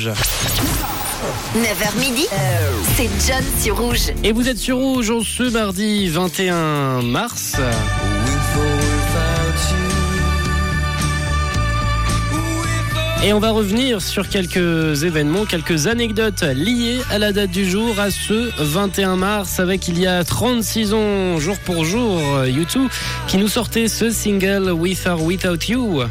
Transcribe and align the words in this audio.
Rouge. 0.00 0.12
9h 1.54 1.98
midi, 1.98 2.26
c'est 2.96 3.10
John 3.26 3.44
sur 3.60 3.78
Rouge. 3.78 4.12
Et 4.24 4.32
vous 4.32 4.48
êtes 4.48 4.58
sur 4.58 4.78
Rouge 4.78 5.10
en 5.10 5.20
ce 5.20 5.42
mardi 5.50 6.08
21 6.08 7.02
mars. 7.02 7.56
Et 13.22 13.34
on 13.34 13.40
va 13.40 13.50
revenir 13.50 14.00
sur 14.00 14.28
quelques 14.30 15.02
événements, 15.02 15.44
quelques 15.44 15.86
anecdotes 15.86 16.42
liées 16.42 17.00
à 17.10 17.18
la 17.18 17.32
date 17.32 17.50
du 17.50 17.68
jour, 17.68 17.98
à 18.00 18.10
ce 18.10 18.50
21 18.62 19.16
mars, 19.16 19.60
avec 19.60 19.88
il 19.88 19.98
y 19.98 20.06
a 20.06 20.24
36 20.24 20.94
ans, 20.94 21.38
jour 21.38 21.58
pour 21.58 21.84
jour, 21.84 22.18
U2, 22.44 22.88
qui 23.28 23.36
nous 23.36 23.48
sortait 23.48 23.88
ce 23.88 24.10
single 24.10 24.70
With 24.70 25.06
or 25.06 25.22
Without 25.22 25.68
You. 25.68 26.04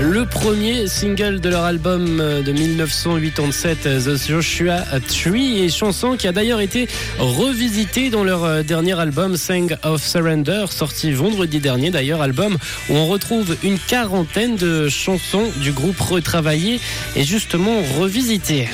Le 0.00 0.24
premier 0.24 0.86
single 0.86 1.40
de 1.40 1.48
leur 1.48 1.64
album 1.64 2.18
de 2.18 2.52
1987, 2.52 3.82
The 3.82 4.16
Joshua 4.28 4.76
Tree, 5.08 5.64
et 5.64 5.68
chanson 5.68 6.16
qui 6.16 6.28
a 6.28 6.32
d'ailleurs 6.32 6.60
été 6.60 6.88
revisitée 7.18 8.08
dans 8.08 8.22
leur 8.22 8.62
dernier 8.62 8.98
album, 8.98 9.36
Sang 9.36 9.66
of 9.82 10.00
Surrender, 10.00 10.66
sorti 10.70 11.10
vendredi 11.10 11.58
dernier 11.58 11.90
d'ailleurs, 11.90 12.22
album 12.22 12.58
où 12.88 12.94
on 12.94 13.08
retrouve 13.08 13.56
une 13.64 13.78
quarantaine 13.78 14.54
de 14.54 14.88
chansons 14.88 15.50
du 15.56 15.72
groupe 15.72 16.00
retravaillées 16.00 16.80
et 17.16 17.24
justement 17.24 17.82
revisitées. 17.98 18.68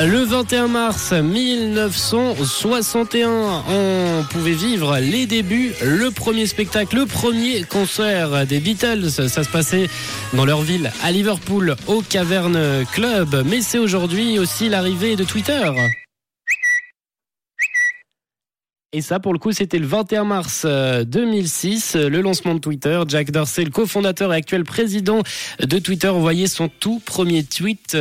Le 0.00 0.22
21 0.22 0.68
mars 0.68 1.12
1961, 1.12 3.64
on 3.68 4.22
pouvait 4.30 4.52
vivre 4.52 4.96
les 4.98 5.26
débuts, 5.26 5.72
le 5.82 6.12
premier 6.12 6.46
spectacle, 6.46 6.94
le 6.94 7.06
premier 7.06 7.64
concert 7.64 8.46
des 8.46 8.60
Beatles. 8.60 9.10
Ça 9.10 9.42
se 9.42 9.48
passait 9.48 9.90
dans 10.34 10.44
leur 10.44 10.62
ville, 10.62 10.92
à 11.02 11.10
Liverpool, 11.10 11.74
au 11.88 12.00
Cavern 12.00 12.86
Club. 12.92 13.42
Mais 13.44 13.60
c'est 13.60 13.78
aujourd'hui 13.78 14.38
aussi 14.38 14.68
l'arrivée 14.68 15.16
de 15.16 15.24
Twitter. 15.24 15.68
Et 18.94 19.02
ça, 19.02 19.20
pour 19.20 19.34
le 19.34 19.38
coup, 19.38 19.52
c'était 19.52 19.78
le 19.78 19.86
21 19.86 20.24
mars 20.24 20.64
2006, 20.64 21.94
le 21.94 22.22
lancement 22.22 22.54
de 22.54 22.58
Twitter. 22.58 22.98
Jack 23.06 23.30
Dorsey, 23.30 23.64
le 23.64 23.70
cofondateur 23.70 24.32
et 24.32 24.36
actuel 24.36 24.64
président 24.64 25.22
de 25.60 25.78
Twitter, 25.78 26.08
envoyait 26.08 26.46
son 26.46 26.70
tout 26.70 26.98
premier 27.04 27.44
tweet 27.44 27.94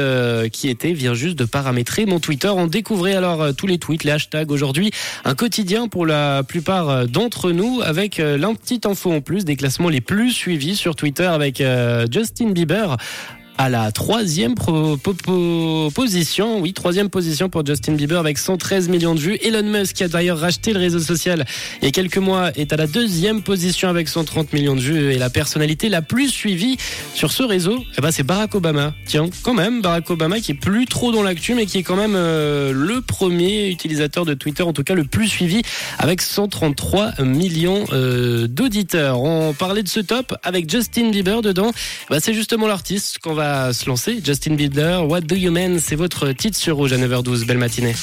qui 0.53 0.69
était 0.69 0.93
vient 0.93 1.13
juste 1.13 1.37
de 1.37 1.43
paramétrer 1.43 2.05
mon 2.05 2.21
Twitter. 2.21 2.47
On 2.47 2.67
découvrait 2.67 3.15
alors 3.15 3.53
tous 3.53 3.67
les 3.67 3.79
tweets, 3.79 4.05
les 4.05 4.11
hashtags 4.11 4.49
aujourd'hui. 4.49 4.91
Un 5.25 5.35
quotidien 5.35 5.89
pour 5.89 6.05
la 6.05 6.43
plupart 6.43 7.05
d'entre 7.05 7.51
nous 7.51 7.81
avec 7.83 8.19
l'un 8.19 8.55
petit 8.55 8.79
info 8.85 9.11
en 9.11 9.19
plus 9.19 9.43
des 9.43 9.57
classements 9.57 9.89
les 9.89 9.99
plus 9.99 10.31
suivis 10.31 10.77
sur 10.77 10.95
Twitter 10.95 11.25
avec 11.25 11.61
Justin 12.09 12.51
Bieber 12.51 12.95
à 13.57 13.69
la 13.69 13.91
troisième 13.91 14.55
position. 15.93 16.59
Oui, 16.59 16.73
troisième 16.73 17.09
position 17.09 17.49
pour 17.49 17.65
Justin 17.65 17.93
Bieber 17.93 18.19
avec 18.19 18.37
113 18.37 18.89
millions 18.89 19.15
de 19.15 19.19
vues. 19.19 19.37
Elon 19.43 19.63
Musk, 19.63 19.95
qui 19.95 20.03
a 20.03 20.07
d'ailleurs 20.07 20.39
racheté 20.39 20.73
le 20.73 20.79
réseau 20.79 20.99
social 20.99 21.45
il 21.81 21.85
y 21.85 21.87
a 21.87 21.91
quelques 21.91 22.17
mois, 22.17 22.51
est 22.55 22.71
à 22.73 22.77
la 22.77 22.87
deuxième 22.87 23.41
position 23.41 23.89
avec 23.89 24.07
130 24.07 24.53
millions 24.53 24.75
de 24.75 24.81
vues. 24.81 25.13
Et 25.13 25.17
la 25.17 25.29
personnalité 25.29 25.89
la 25.89 26.01
plus 26.01 26.29
suivie 26.29 26.77
sur 27.13 27.31
ce 27.31 27.43
réseau, 27.43 27.83
eh 27.97 28.01
ben, 28.01 28.11
c'est 28.11 28.23
Barack 28.23 28.55
Obama. 28.55 28.93
Tiens, 29.05 29.27
quand 29.43 29.53
même, 29.53 29.81
Barack 29.81 30.09
Obama 30.09 30.39
qui 30.39 30.51
est 30.51 30.55
plus 30.55 30.85
trop 30.85 31.11
dans 31.11 31.23
l'actu, 31.23 31.55
mais 31.55 31.65
qui 31.65 31.79
est 31.79 31.83
quand 31.83 31.95
même 31.95 32.15
euh, 32.15 32.71
le 32.73 33.01
premier 33.01 33.67
utilisateur 33.69 34.25
de 34.25 34.33
Twitter, 34.33 34.63
en 34.63 34.73
tout 34.73 34.83
cas 34.83 34.93
le 34.93 35.03
plus 35.03 35.27
suivi, 35.27 35.61
avec 35.97 36.21
133 36.21 37.23
millions 37.23 37.85
euh, 37.91 38.47
d'auditeurs. 38.47 39.21
On 39.21 39.53
parlait 39.53 39.83
de 39.83 39.87
ce 39.87 39.99
top 39.99 40.35
avec 40.43 40.69
Justin 40.69 41.09
Bieber 41.09 41.41
dedans. 41.41 41.71
Eh 41.73 42.13
ben, 42.13 42.19
c'est 42.19 42.33
justement 42.33 42.67
l'artiste 42.67 43.19
qu'on 43.19 43.33
se 43.73 43.87
lancer. 43.87 44.19
Justin 44.23 44.55
Bieber, 44.55 45.07
What 45.07 45.21
Do 45.21 45.35
You 45.35 45.51
Mean 45.51 45.79
C'est 45.79 45.95
votre 45.95 46.31
titre 46.31 46.57
sur 46.57 46.75
Rouge 46.75 46.93
à 46.93 46.97
9h12. 46.97 47.45
Belle 47.45 47.57
matinée. 47.57 47.95